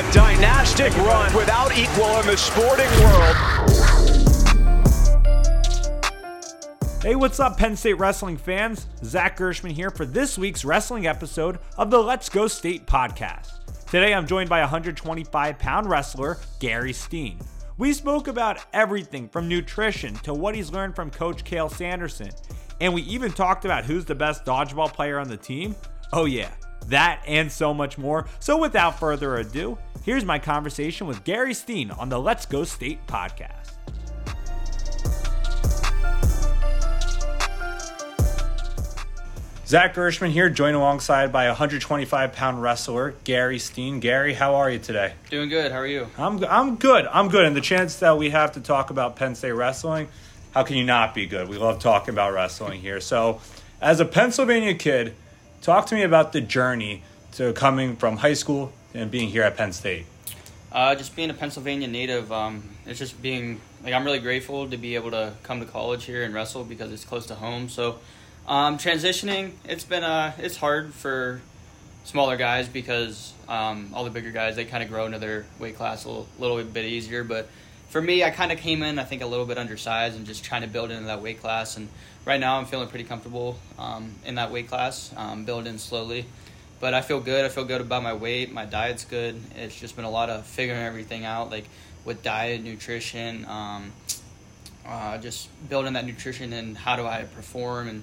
[0.00, 3.36] A dynastic run without equal in the sporting world.
[7.02, 8.86] Hey, what's up, Penn State wrestling fans?
[9.04, 13.50] Zach Gershman here for this week's wrestling episode of the Let's Go State podcast.
[13.90, 17.38] Today I'm joined by 125 pound wrestler Gary Steen.
[17.76, 22.30] We spoke about everything from nutrition to what he's learned from Coach Cael Sanderson.
[22.80, 25.76] And we even talked about who's the best dodgeball player on the team.
[26.10, 26.52] Oh, yeah,
[26.90, 28.26] that and so much more.
[28.38, 33.06] So, without further ado, here's my conversation with Gary Steen on the Let's Go State
[33.06, 33.70] podcast.
[39.70, 44.00] Zach Gershman here, joined alongside by 125 pound wrestler Gary Steen.
[44.00, 45.12] Gary, how are you today?
[45.30, 45.70] Doing good.
[45.70, 46.08] How are you?
[46.18, 47.06] I'm, I'm good.
[47.06, 47.44] I'm good.
[47.44, 50.08] And the chance that we have to talk about Penn State wrestling,
[50.52, 51.48] how can you not be good?
[51.48, 53.00] We love talking about wrestling here.
[53.00, 53.40] So,
[53.80, 55.14] as a Pennsylvania kid,
[55.60, 59.56] talk to me about the journey to coming from high school and being here at
[59.56, 60.06] Penn State.
[60.72, 64.76] Uh, just being a Pennsylvania native, um, it's just being like I'm really grateful to
[64.76, 67.68] be able to come to college here and wrestle because it's close to home.
[67.68, 67.98] So
[68.46, 71.40] um, transitioning, it's been uh, it's hard for
[72.04, 75.76] smaller guys because um, all the bigger guys they kind of grow into their weight
[75.76, 77.24] class a little, little bit easier.
[77.24, 77.48] But
[77.90, 80.44] for me, I kind of came in I think a little bit undersized and just
[80.44, 81.76] trying to build into that weight class.
[81.76, 81.88] And
[82.24, 86.24] right now, I'm feeling pretty comfortable um, in that weight class, um, building slowly.
[86.78, 87.44] But I feel good.
[87.44, 88.52] I feel good about my weight.
[88.52, 89.38] My diet's good.
[89.56, 91.64] It's just been a lot of figuring everything out, like
[92.04, 93.92] with diet, nutrition, um,
[94.86, 98.02] uh, just building that nutrition and how do I perform and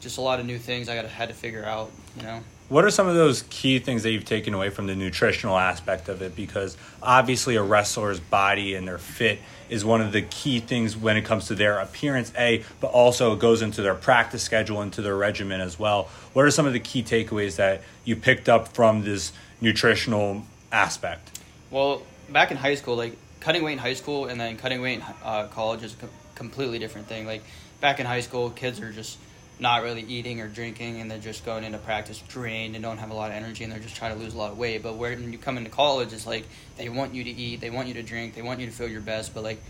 [0.00, 1.90] just a lot of new things I got had to figure out.
[2.16, 2.40] You know.
[2.68, 6.10] What are some of those key things that you've taken away from the nutritional aspect
[6.10, 6.36] of it?
[6.36, 9.38] Because obviously, a wrestler's body and their fit
[9.70, 13.32] is one of the key things when it comes to their appearance, A, but also
[13.32, 16.10] it goes into their practice schedule, into their regimen as well.
[16.34, 19.32] What are some of the key takeaways that you picked up from this
[19.62, 21.40] nutritional aspect?
[21.70, 24.98] Well, back in high school, like cutting weight in high school and then cutting weight
[24.98, 27.26] in uh, college is a completely different thing.
[27.26, 27.42] Like
[27.80, 29.16] back in high school, kids are just
[29.60, 33.10] not really eating or drinking and they're just going into practice drained and don't have
[33.10, 34.82] a lot of energy and they're just trying to lose a lot of weight.
[34.82, 36.46] But when you come into college, it's like
[36.76, 38.88] they want you to eat, they want you to drink, they want you to feel
[38.88, 39.60] your best, but like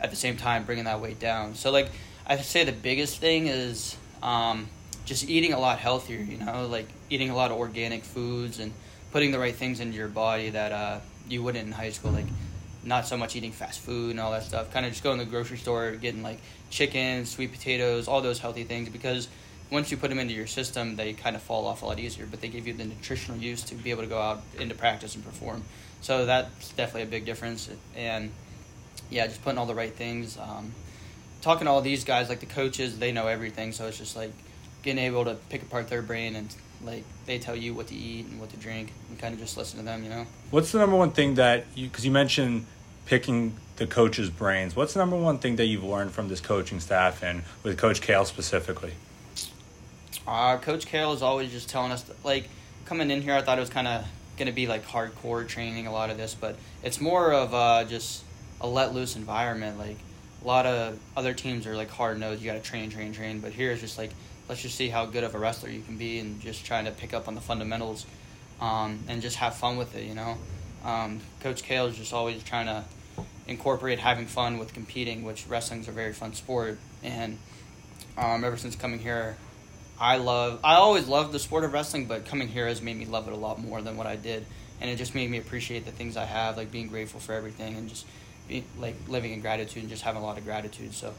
[0.00, 1.54] at the same time bringing that weight down.
[1.54, 1.90] So like
[2.26, 4.68] I say the biggest thing is um,
[5.04, 6.20] just eating a lot healthier.
[6.20, 8.72] You know, like eating a lot of organic foods and
[9.12, 12.12] putting the right things into your body that uh, you wouldn't in high school.
[12.12, 12.26] Like
[12.82, 14.72] not so much eating fast food and all that stuff.
[14.72, 18.38] Kind of just going to the grocery store, getting like chicken, sweet potatoes, all those
[18.38, 19.28] healthy things because
[19.70, 22.26] once you put them into your system, they kind of fall off a lot easier.
[22.26, 25.14] But they give you the nutritional use to be able to go out into practice
[25.14, 25.62] and perform.
[26.00, 27.70] So that's definitely a big difference.
[27.94, 28.32] And
[29.10, 30.38] yeah, just putting all the right things.
[30.38, 30.72] Um,
[31.40, 33.72] talking to all these guys, like the coaches, they know everything.
[33.72, 34.32] So it's just like
[34.82, 38.26] getting able to pick apart their brain and like they tell you what to eat
[38.26, 40.26] and what to drink and kind of just listen to them, you know.
[40.50, 42.66] What's the number one thing that you because you mentioned
[43.06, 44.74] picking the coach's brains?
[44.74, 48.00] What's the number one thing that you've learned from this coaching staff and with Coach
[48.00, 48.92] Cael specifically?
[50.26, 52.48] Uh, Coach Cael is always just telling us that, like
[52.84, 53.34] coming in here.
[53.34, 54.06] I thought it was kind of
[54.38, 58.24] gonna be like hardcore training a lot of this, but it's more of uh, just
[58.60, 59.78] a let loose environment.
[59.78, 59.96] Like
[60.42, 62.42] a lot of other teams are like hard nosed.
[62.42, 63.40] You got to train, train, train.
[63.40, 64.10] But here it's just like
[64.50, 66.90] let's just see how good of a wrestler you can be and just trying to
[66.90, 68.04] pick up on the fundamentals
[68.60, 70.36] um, and just have fun with it, you know.
[70.84, 72.84] Um, Coach Cael is just always trying to
[73.46, 76.80] incorporate having fun with competing, which wrestling's a very fun sport.
[77.04, 77.38] And
[78.18, 79.36] um, ever since coming here,
[80.00, 83.04] I love, I always loved the sport of wrestling, but coming here has made me
[83.04, 84.44] love it a lot more than what I did.
[84.80, 87.76] And it just made me appreciate the things I have, like being grateful for everything
[87.76, 88.04] and just
[88.48, 90.92] be like living in gratitude and just having a lot of gratitude.
[90.92, 91.14] So,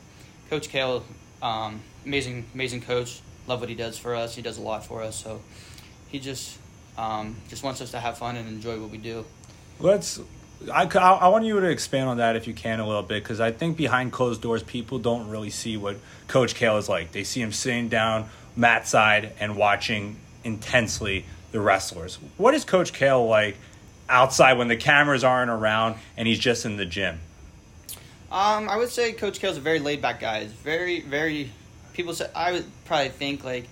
[0.50, 1.06] Coach Cael
[1.42, 3.22] um, amazing, amazing coach.
[3.48, 4.36] Love what he does for us.
[4.36, 5.16] He does a lot for us.
[5.16, 5.42] So
[6.10, 6.58] he just
[6.98, 9.26] um, just wants us to have fun and enjoy what we do.
[9.80, 10.20] Let's.
[10.72, 13.40] I, I want you to expand on that if you can a little bit because
[13.40, 15.98] I think behind closed doors people don't really see what
[16.28, 17.12] Coach Cael is like.
[17.12, 22.20] They see him sitting down mat side and watching intensely the wrestlers.
[22.38, 23.58] What is Coach Cael like
[24.08, 27.20] outside when the cameras aren't around and he's just in the gym?
[28.32, 30.44] Um, I would say Coach Cael's a very laid back guy.
[30.44, 31.52] He's very, very.
[31.92, 33.68] People say I would probably think like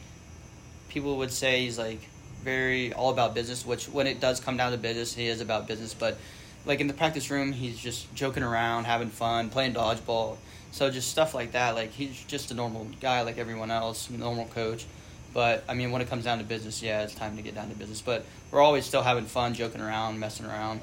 [0.89, 2.01] people would say he's like
[2.43, 3.65] very all about business.
[3.65, 5.93] Which when it does come down to business, he is about business.
[5.93, 6.17] But
[6.65, 10.35] like in the practice room, he's just joking around, having fun, playing dodgeball.
[10.71, 11.75] So just stuff like that.
[11.75, 14.85] Like he's just a normal guy like everyone else, normal coach.
[15.33, 17.69] But I mean, when it comes down to business, yeah, it's time to get down
[17.69, 18.01] to business.
[18.01, 20.81] But we're always still having fun, joking around, messing around.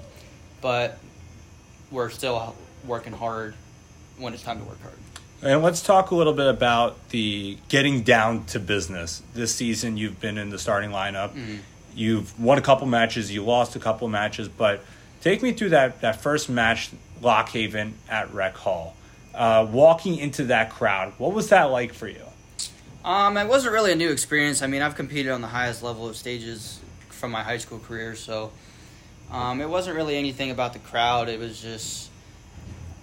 [0.62, 0.98] But
[1.90, 2.56] we're still
[2.86, 3.54] working hard
[4.18, 4.94] when it's time to work hard.
[5.42, 9.22] And let's talk a little bit about the getting down to business.
[9.34, 11.30] This season, you've been in the starting lineup.
[11.30, 11.56] Mm-hmm.
[11.94, 14.82] You've won a couple matches, you lost a couple matches, but
[15.26, 16.90] Take me through that, that first match,
[17.20, 18.94] Lock Haven at Rec Hall.
[19.34, 22.22] Uh, walking into that crowd, what was that like for you?
[23.04, 24.62] Um, it wasn't really a new experience.
[24.62, 26.78] I mean, I've competed on the highest level of stages
[27.08, 28.52] from my high school career, so
[29.32, 31.28] um, it wasn't really anything about the crowd.
[31.28, 32.08] It was just,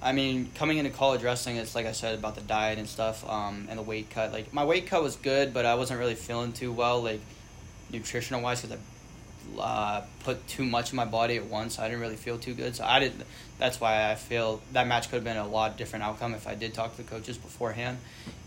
[0.04, 3.28] I mean, coming into college wrestling, it's like I said about the diet and stuff,
[3.28, 4.34] um, and the weight cut.
[4.34, 7.22] Like my weight cut was good, but I wasn't really feeling too well, like
[7.90, 8.78] nutritional wise, because
[9.58, 11.80] I uh, put too much in my body at once.
[11.80, 13.24] I didn't really feel too good, so I didn't.
[13.60, 16.56] That's why I feel that match could have been a lot different outcome if I
[16.56, 17.98] did talk to the coaches beforehand.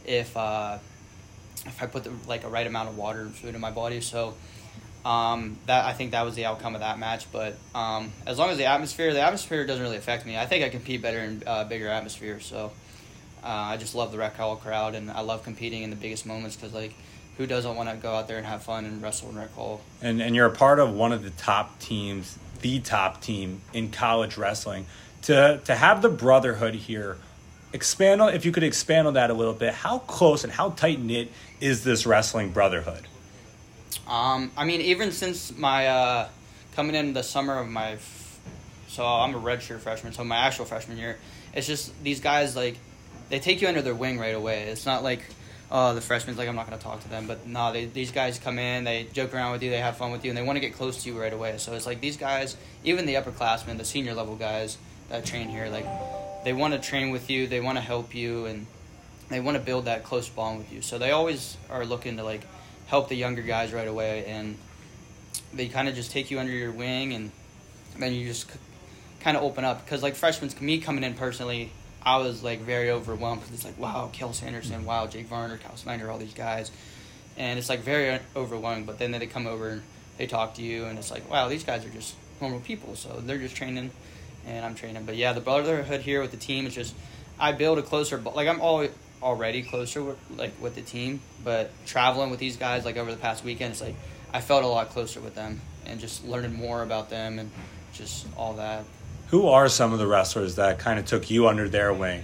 [0.04, 0.76] If uh,
[1.64, 4.02] if I put the like a right amount of water and food in my body,
[4.02, 4.34] so
[5.06, 7.30] um, that I think that was the outcome of that match.
[7.30, 10.36] But um, as long as the atmosphere, the atmosphere doesn't really affect me.
[10.36, 12.40] I think I compete better in uh, bigger atmosphere.
[12.40, 12.72] So
[13.44, 16.26] uh, I just love the Rec Hall crowd, and I love competing in the biggest
[16.26, 16.92] moments because like
[17.36, 19.80] who doesn't want to go out there and have fun and wrestle in Rec Hall?
[20.02, 23.92] And and you're a part of one of the top teams, the top team in
[23.92, 24.86] college wrestling.
[25.22, 27.16] To to have the brotherhood here.
[27.72, 29.74] Expand on if you could expand on that a little bit.
[29.74, 31.30] How close and how tight knit
[31.60, 33.06] is this wrestling brotherhood?
[34.06, 36.28] Um, I mean, even since my uh,
[36.74, 38.40] coming in the summer of my, f-
[38.88, 41.18] so I'm a redshirt freshman, so my actual freshman year,
[41.54, 42.76] it's just these guys like
[43.28, 44.64] they take you under their wing right away.
[44.64, 45.22] It's not like
[45.70, 48.58] oh the freshmen's like I'm not gonna talk to them, but no, these guys come
[48.58, 50.60] in, they joke around with you, they have fun with you, and they want to
[50.60, 51.58] get close to you right away.
[51.58, 54.78] So it's like these guys, even the upperclassmen, the senior level guys
[55.08, 55.86] that train here, like
[56.44, 58.66] they want to train with you, they want to help you, and
[59.28, 60.82] they want to build that close bond with you.
[60.82, 62.42] So they always are looking to like
[62.86, 64.56] help the younger guys right away, and
[65.52, 67.30] they kind of just take you under your wing, and
[67.98, 68.50] then you just
[69.20, 69.84] kind of open up.
[69.84, 71.72] Because like freshmen, me coming in personally,
[72.02, 75.76] I was like very overwhelmed because it's like wow, Cael Sanderson, wow, Jake Varner, Cal
[75.76, 76.70] Snyder, all these guys,
[77.36, 78.84] and it's like very overwhelming.
[78.84, 79.82] But then they come over and
[80.16, 83.20] they talk to you, and it's like wow, these guys are just normal people, so
[83.24, 83.90] they're just training,
[84.46, 85.04] and I'm training.
[85.04, 86.94] But yeah, the brotherhood here with the team is just
[87.38, 88.90] I build a closer But like I'm always
[89.22, 93.16] already closer with, like with the team, but traveling with these guys like over the
[93.16, 93.94] past weekend, it's like
[94.32, 97.50] I felt a lot closer with them and just learning more about them and
[97.92, 98.84] just all that.
[99.28, 102.22] Who are some of the wrestlers that kind of took you under their wing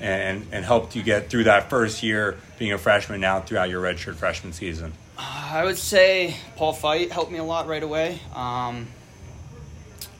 [0.00, 3.82] and and helped you get through that first year being a freshman now throughout your
[3.82, 4.92] redshirt freshman season?
[5.18, 8.20] Uh, I would say Paul Fight helped me a lot right away.
[8.34, 8.88] Um,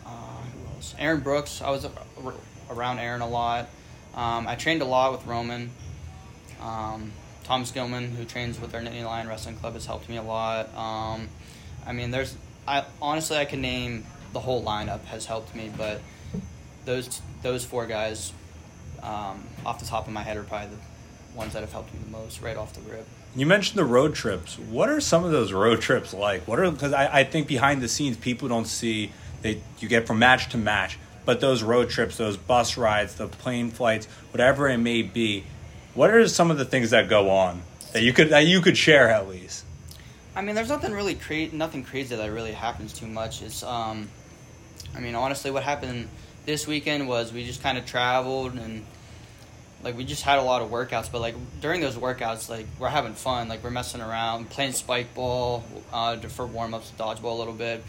[0.05, 0.95] uh, who else?
[0.99, 1.63] Aaron Brooks.
[1.63, 1.87] I was
[2.71, 3.69] around Aaron a lot.
[4.15, 5.71] Um, I trained a lot with Roman.
[6.61, 7.12] Um,
[7.45, 10.75] Thomas Gilman, who trains with our Nittany Lion Wrestling Club, has helped me a lot.
[10.77, 11.29] Um,
[11.87, 12.37] I mean, there's,
[12.67, 16.01] I honestly I can name the whole lineup has helped me, but
[16.85, 18.33] those those four guys,
[19.03, 22.01] um, off the top of my head, are probably the ones that have helped me
[22.05, 23.07] the most right off the rip.
[23.35, 24.59] You mentioned the road trips.
[24.59, 26.47] What are some of those road trips like?
[26.47, 29.12] What are because I, I think behind the scenes people don't see
[29.43, 33.29] they you get from match to match, but those road trips, those bus rides, the
[33.29, 35.45] plane flights, whatever it may be,
[35.95, 38.77] what are some of the things that go on that you could that you could
[38.77, 39.65] share at least?
[40.35, 43.43] I mean, there's nothing really crazy, nothing crazy that really happens too much.
[43.43, 44.09] It's, um,
[44.95, 46.09] I mean, honestly, what happened
[46.47, 48.85] this weekend was we just kind of traveled and
[49.83, 51.11] like we just had a lot of workouts.
[51.11, 55.15] But like during those workouts, like we're having fun, like we're messing around, playing spike
[55.15, 57.83] ball uh, for warm ups, dodgeball a little bit.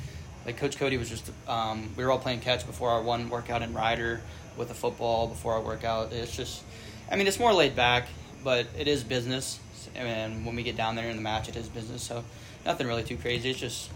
[0.45, 3.61] Like Coach Cody was just, um, we were all playing catch before our one workout
[3.61, 4.21] in Rider
[4.57, 6.11] with the football before our workout.
[6.11, 6.63] It's just
[7.11, 8.07] I mean, it's more laid back,
[8.43, 9.59] but it is business.
[9.95, 12.01] And when we get down there in the match, it is business.
[12.01, 12.23] So
[12.65, 13.49] nothing really too crazy.
[13.49, 13.91] It's just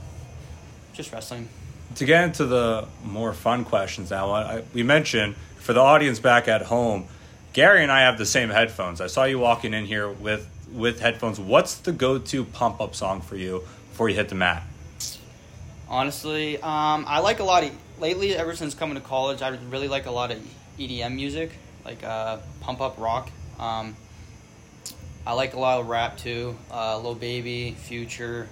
[0.93, 1.48] just wrestling.
[1.95, 6.48] To get into the more fun questions now, I, we mentioned for the audience back
[6.48, 7.05] at home,
[7.53, 9.00] Gary and I have the same headphones.
[9.00, 11.39] I saw you walking in here with with headphones.
[11.39, 14.63] What's the go-to pump up song for you before you hit the mat?
[15.88, 18.36] Honestly, um, I like a lot of lately.
[18.36, 20.39] Ever since coming to college, I really like a lot of
[20.77, 21.51] EDM music
[21.86, 23.30] like uh, pump up rock.
[23.60, 23.96] Um,
[25.25, 28.48] I like a lot of rap too, uh, Lil Baby, Future,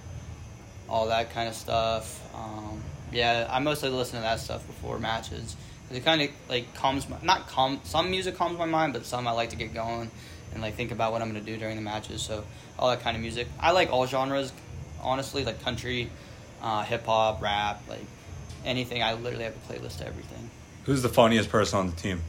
[0.88, 2.20] all that kind of stuff.
[2.34, 5.56] Um, yeah, I mostly listen to that stuff before matches.
[5.90, 7.80] It kind of like calms my not calm.
[7.84, 10.10] Some music calms my mind, but some I like to get going
[10.52, 12.22] and like think about what I'm gonna do during the matches.
[12.22, 12.44] So
[12.78, 13.46] all that kind of music.
[13.60, 14.52] I like all genres,
[15.00, 16.10] honestly, like country,
[16.62, 18.04] uh, hip hop, rap, like
[18.64, 19.02] anything.
[19.02, 20.50] I literally have a playlist to everything.
[20.84, 22.22] Who's the funniest person on the team?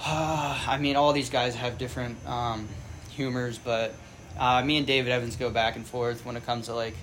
[0.06, 2.68] I mean, all these guys have different um,
[3.10, 3.94] humors, but
[4.38, 6.96] uh, me and David Evans go back and forth when it comes to like,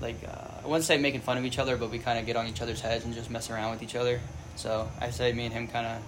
[0.00, 2.36] like uh, I wouldn't say making fun of each other, but we kind of get
[2.36, 4.20] on each other's heads and just mess around with each other.
[4.56, 6.02] So I say me and him kind of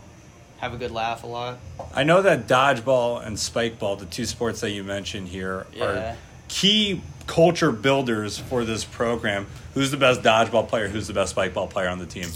[0.59, 1.59] have a good laugh a lot.
[1.95, 5.85] I know that dodgeball and spikeball, the two sports that you mentioned here, yeah.
[5.85, 6.17] are
[6.49, 9.47] key culture builders for this program.
[9.75, 10.89] Who's the best dodgeball player?
[10.89, 12.29] Who's the best spikeball player on the team?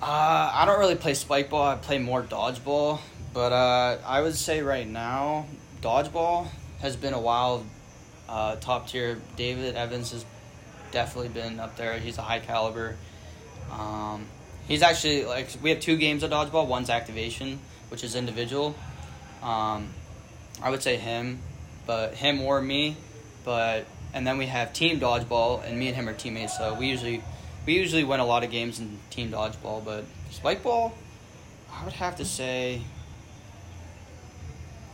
[0.00, 1.66] Uh, I don't really play spike ball.
[1.66, 3.00] I play more dodgeball.
[3.34, 5.46] But uh, I would say right now,
[5.82, 6.48] dodgeball
[6.80, 7.66] has been a wild
[8.28, 9.20] uh, top tier.
[9.36, 10.24] David Evans has
[10.90, 11.98] definitely been up there.
[11.98, 12.96] He's a high caliber.
[13.72, 14.26] Um,
[14.66, 16.66] he's actually like we have two games of dodgeball.
[16.66, 17.58] One's activation,
[17.90, 18.74] which is individual.
[19.42, 19.88] Um,
[20.62, 21.40] I would say him,
[21.86, 22.96] but him or me.
[23.44, 26.56] But and then we have team dodgeball, and me and him are teammates.
[26.56, 27.22] So we usually
[27.68, 29.84] we usually win a lot of games in team dodgeball.
[29.84, 30.94] But spike ball,
[31.70, 32.80] I would have to say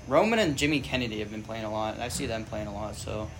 [0.08, 1.94] Roman and Jimmy Kennedy have been playing a lot.
[1.94, 3.30] and I see them playing a lot, so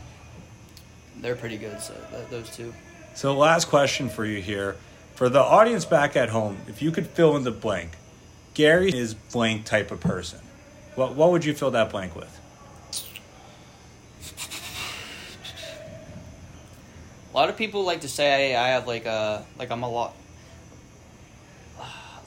[1.16, 1.80] they're pretty good.
[1.80, 2.72] So th- those two.
[3.16, 4.76] So, last question for you here.
[5.16, 7.90] For the audience back at home, if you could fill in the blank,
[8.54, 10.38] Gary is blank type of person.
[10.94, 12.40] What, what would you fill that blank with?
[17.34, 20.14] A lot of people like to say I have like a like I'm a lot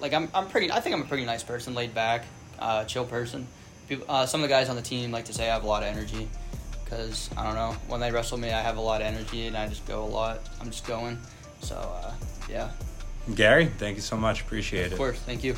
[0.01, 2.25] like I'm I'm pretty I think I'm a pretty nice person, laid back,
[2.59, 3.47] uh, chill person.
[3.87, 5.67] People, uh, some of the guys on the team like to say I have a
[5.67, 6.27] lot of energy
[6.83, 9.55] because I don't know when they wrestle me I have a lot of energy and
[9.55, 10.41] I just go a lot.
[10.59, 11.17] I'm just going.
[11.61, 12.13] So uh,
[12.49, 12.71] yeah.
[13.33, 14.41] Gary, thank you so much.
[14.41, 14.91] Appreciate it.
[14.91, 15.55] Of course, thank you.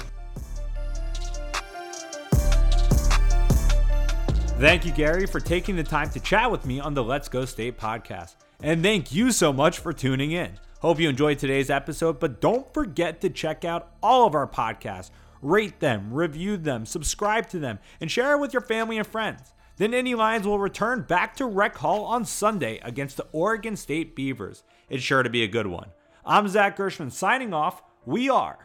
[4.60, 7.46] Thank you, Gary, for taking the time to chat with me on the Let's Go
[7.46, 8.36] State podcast.
[8.62, 10.60] And thank you so much for tuning in.
[10.82, 15.12] Hope you enjoyed today's episode, but don't forget to check out all of our podcasts.
[15.42, 19.54] Rate them, review them, subscribe to them, and share it with your family and friends.
[19.78, 24.14] The Nittany Lions will return back to Rec Hall on Sunday against the Oregon State
[24.14, 24.64] Beavers.
[24.90, 25.92] It's sure to be a good one.
[26.26, 27.82] I'm Zach Gershman signing off.
[28.06, 28.60] We are